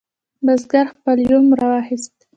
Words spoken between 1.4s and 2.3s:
راواخست.